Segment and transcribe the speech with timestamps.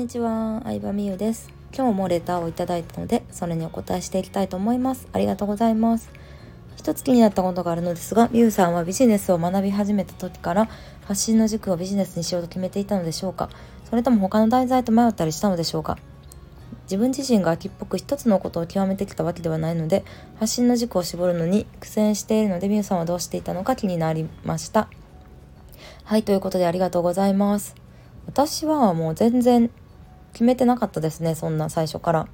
[0.00, 1.50] にちは、相葉美優です。
[1.76, 5.06] 今日もレターをいただいたので、それにお答えしていきたいと思います。
[5.12, 6.10] ありがとうございます。
[6.74, 10.70] 一つ気になったことがあるのですが、美優さんはビジネスを学び始めた時から
[11.04, 13.50] 発信の軸をビジネスにしようと決めていたのでしょうか？
[13.90, 15.98] それとも他の題材と迷ったりしたのでしょうか？
[16.84, 20.06] 自分自身が秋っぽく一つのことを極めてきたわけではないので、
[20.38, 24.88] 発信の軸を絞るのに苦戦しているので、美優さんはどうしていたのか気になりました。
[26.04, 27.74] はい、ということでありがとうございます。
[28.26, 29.70] 私はもう全然
[30.32, 32.28] 決めてなかったですねそんな最初から。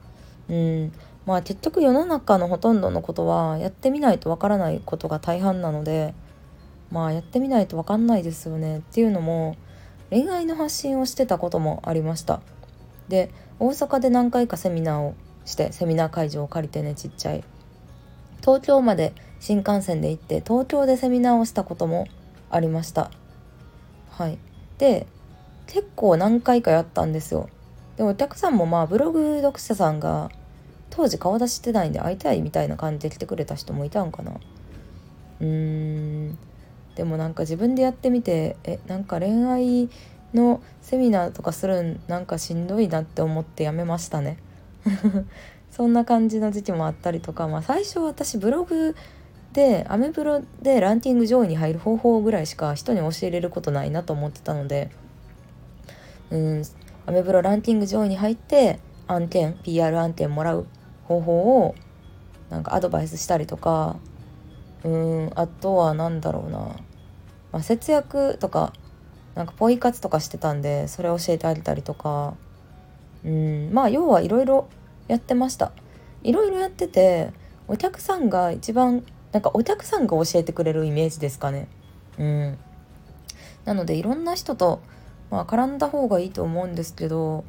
[0.49, 0.93] うん。
[1.27, 6.15] まあ結局世の中のほとんどのことはやってみないとわからないことが大半なので
[6.91, 9.57] まあやってみないとわかんないですよねっていうのも
[10.11, 12.41] 恋愛の発信をしてたこともありました。
[13.09, 17.45] で大阪で何回かセミナーをしてセミナー会場を借りてねちっちゃい。
[18.41, 22.07] 東京まで新幹線で行って東京でセミナーをしたことも
[22.51, 23.11] ありました。
[24.11, 24.39] はい。
[24.79, 25.09] で
[25.67, 27.49] 結構何回かやったんですよ。
[27.97, 30.31] でもお客さんもまあブログ読者さんが
[30.91, 34.33] 当時顔出してないんで会いたいみたいな感じで来てくれた人もいたんかな。
[35.41, 36.39] うーん。
[36.95, 39.91] でもなんか自分でやってみてえなんか恋愛
[40.33, 44.39] のセミナーとかするんなんかしんどいなって思ってやめましたね。
[45.71, 48.97] そんな感じの時期もあったりとか、まあ、最初私ブログ
[49.53, 54.91] でアメブロでランキング上位に入る方法ぐらいしか人に教えれることないなと思ってたので。
[56.31, 56.63] うん。
[57.07, 60.67] アメブロランキング上位に入って案件 PR 案件もらう
[61.05, 61.75] 方法を
[62.51, 63.97] なんかアドバイスしたりとか
[64.85, 68.73] うんあとは何だろうな、まあ、節約とか
[69.35, 72.35] なんかポイ活とかしてたんでそれ教えてあげたりとか。
[73.27, 74.69] うんまあ要はいろいろ
[75.09, 75.73] やってました。
[76.23, 77.33] いろいろやってて
[77.69, 81.69] お客さんが一番なんかお客さんが教えてくれるイメージですかね。
[82.19, 82.59] うん。
[83.65, 84.81] なのでいろんな人と
[85.31, 87.45] まあ絡んだ方がいいと思うんですけど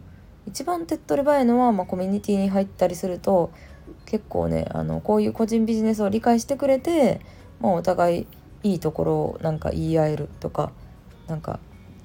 [0.48, 3.52] 一番手っ取り早いのは、まあ、コミュニティに入ったりすると
[4.06, 7.22] 結構ねあのこういう個人ビジネスを理解してくれて、
[7.60, 8.28] まあ、お互い
[8.64, 10.72] いいところをなんか言い合えるとか
[11.28, 11.60] なんか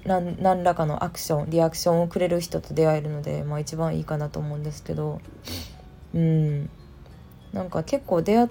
[0.04, 5.20] 何らかのアクションリアクションをくれる人と出会えるので、まあ、一番いいかなと思うんですけど
[6.14, 6.70] うん。
[7.52, 8.48] なんか結構出会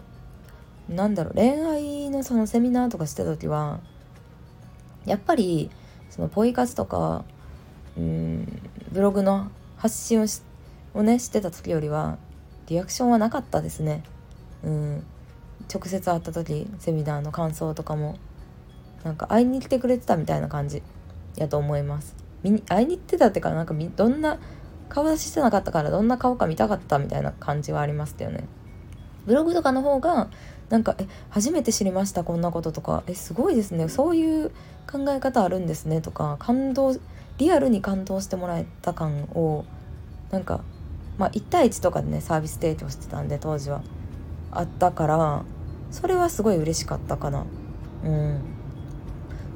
[0.90, 3.80] なんだろう恋愛のそのセミナーとかしてた時は
[5.06, 5.72] やっぱり
[6.12, 7.26] そのポイ活とか
[7.98, 8.62] うん
[8.92, 10.42] ブログの発信をし
[10.94, 12.18] をねしてた時よりは
[12.68, 14.04] リアクションはなかったですね。
[14.64, 15.04] うん
[15.74, 18.18] 直接会った時セミナーの感想とかも
[19.04, 20.84] なんか会いに来てくれてたみたいな感じ
[21.36, 22.16] やと思います。
[22.68, 24.40] 会いに行ってたってかなんかどんな
[24.90, 28.46] 顔出ししてなかったからどんな顔か見たかったみたいな感じはありましたよね。
[29.26, 30.30] ブログとかの方が
[30.70, 33.88] なんか「え初めて知りましたこんなこと」とか「えすごいですね。
[33.88, 34.52] そういう
[34.90, 36.96] 考え方あるんですね」とか感動
[37.38, 39.66] リアルに感動してもらえた感を
[40.32, 40.62] なんか
[41.18, 43.82] まあ1対1とかでねサービス提供してたんで当時は。
[44.54, 45.44] あったから
[45.92, 47.46] それはすごい嬉しかったかな。
[48.04, 48.42] うん。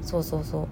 [0.02, 0.68] そうそうそ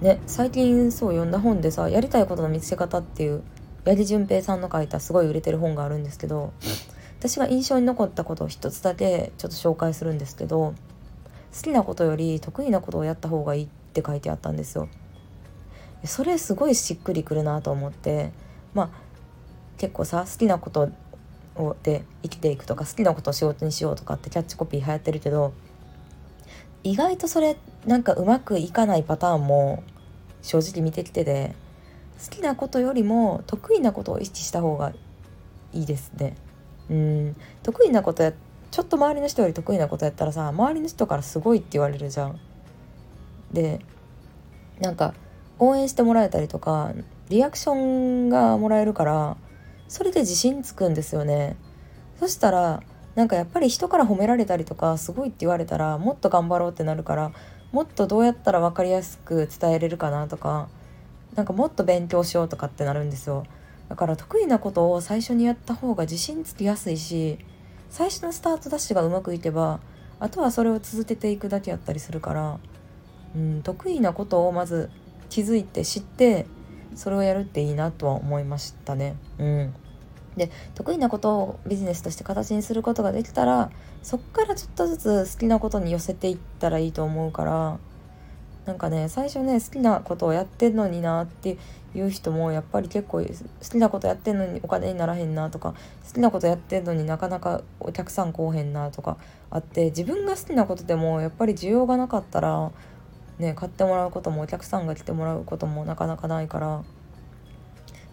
[0.00, 0.04] う。
[0.04, 3.42] ね最近そう読んだ本でさ「やりたいことの見つけ方」っていう
[3.84, 6.52] 八木純平さんの書いたすごい売れてる本があるんですけど
[7.18, 10.74] 私が印象に残ったことを一つだけちょっと紹介するんですけど
[11.54, 14.88] 好きなことより得意なことをやった方がいいって書いてあったんですよ。
[16.04, 18.32] それすごいしっくりくるなと思って
[18.72, 18.90] まあ
[19.78, 20.90] 結構さ好きなこと
[21.56, 25.52] をで生きていくとか好きなことを仕事にしようとかってキャッチコピー流行ってるけど
[26.84, 29.82] 意外とそれなんかうまくいかないパターンも
[30.42, 31.54] 正直見てきてて
[32.24, 34.92] 好きなことよりも得意なことを意識した方が
[35.72, 36.36] いいですね。
[36.90, 38.32] うん得意なことや
[38.70, 42.40] ちょっと周りの人より得意なことやったらさ周りの人からすごいって言われるじゃん。
[43.52, 43.80] で
[44.80, 45.14] なんか
[45.58, 46.92] 応援してもらえたりとか
[47.28, 49.36] リアクションがもらえるから
[49.88, 51.56] それで自信つくんですよね。
[52.20, 52.82] そしたら
[53.14, 57.32] なんかやっぱり人から褒められたりとかすごいって言われたらもっと頑張ろうってなるから
[57.72, 60.68] もっとどうやったら分かりやすく伝えれるかなとか
[61.34, 63.44] なんかもっと勉強しようとかってなるんですよ。
[63.88, 67.38] だから得意なことを最初にやった方が自信つきやすいし
[67.90, 69.80] 最初のスタートダッシュがうまくいけば
[70.20, 72.58] あとはそれを続けていくだけやったりするから、
[73.34, 74.90] うん、得意なことをまず
[75.28, 76.46] 気づいて知って
[76.94, 79.16] それをやるっていいなとは思いましたね。
[79.38, 79.74] うん、
[80.36, 83.70] で得意なことをビジネスとして形にすることができたら
[84.02, 84.96] そっからちょっとず
[85.26, 87.78] つ好きなことに寄せていったらいいと思うから
[88.68, 91.56] なんかね最初ね好きなことをやってんのになって
[91.94, 93.24] いう人もやっぱり結構好
[93.70, 95.72] きなことやってんのにお金にならへんなとか
[96.06, 99.16] 好きなことやってんのになかなかお客さん来おへんなとか
[99.48, 102.70] あって自分が好きなことでもやっぱり需要がなかったら
[103.38, 106.84] ね買ってもらうこともお客さんが来てもらうこともなかなかないから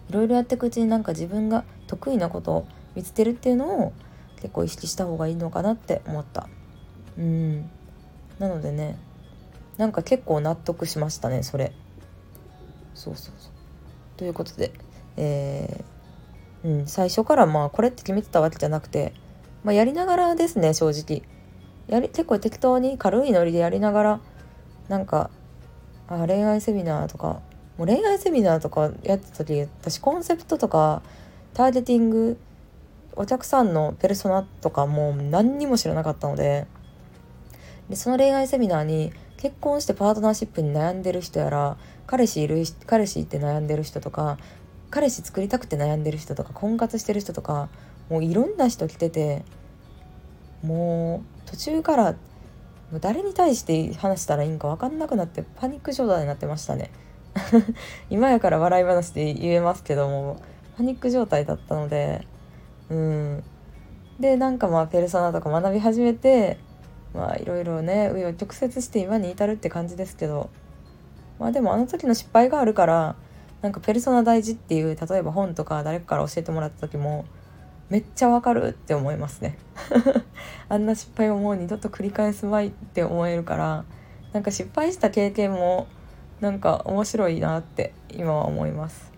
[0.08, 3.92] いろいろやっていくうちになんか自分が得意なことを見つけるっていうのを
[4.36, 6.48] 結構意識した方がいいのかなって思った。
[7.18, 7.70] うん。
[8.38, 8.96] なのでね
[9.78, 11.72] なんか結構納得しましたねそれ。
[12.94, 13.52] そうそうそう。
[14.16, 14.72] ということで
[15.16, 19.12] えー、うん最初からまあこれって決めてたわけじゃなくて
[19.64, 21.22] まあやりながらですね正直。
[21.88, 24.20] やり結構適当に軽いノリでやりながら
[24.88, 25.30] なんか
[26.08, 27.40] あ恋愛セミナーとか
[27.78, 31.02] もう恋愛セミナーとかやってた時私コンセプトとか
[31.54, 32.38] ターゲティング
[33.14, 36.66] お客さんのペルソナとかもう何にも知らなかったので
[37.88, 44.38] でその恋愛セミナーに結婚してパートナーシップに悩んでる人やら彼氏いる彼氏って悩んでる人とか
[44.90, 47.68] 彼氏作りたくて悩んでる人とか婚活してる人とか
[48.08, 49.44] もういろんな人来てて
[50.62, 52.12] もう途中から
[52.90, 56.90] もう誰に対して話したらいいんか分かんなくなってパニック状態になってましたね。
[58.10, 60.40] 今やから笑い話で言えますけども
[60.76, 62.26] パニック状態だったので
[62.90, 63.44] うん。
[64.20, 66.58] でなんかまあペルソナとか学び始めて
[67.16, 70.50] まあいろいろね紆余曲折して今に至るって感じですけど。
[71.38, 73.16] まあでもあの時の失敗があるから
[73.62, 77.24] なんかペルソナ大事っていう例えば本とか誰かから教えてもらった時も
[77.88, 79.58] めっちゃわかるって思いますね。
[80.68, 83.84] あんな失敗をもう二度と繰り返すまいって思えるから
[84.32, 85.86] なんか失敗した経験も
[86.40, 89.15] なんか面白いなって今は思います。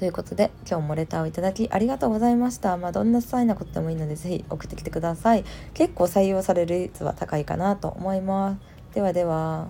[0.00, 2.74] ということで今日もレターをいただきありがとうございました。
[2.78, 5.44] まあどんな些細なことでもいいので是非送ってきてください。
[5.74, 8.56] 結構採用される率は高いかなと思いま
[8.90, 8.94] す。
[8.94, 9.68] ではでは。